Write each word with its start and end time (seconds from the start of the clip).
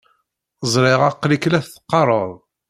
Ẓriɣ 0.73 1.01
aql-ik 1.09 1.43
la 1.51 1.59
teqqareḍ. 1.65 2.31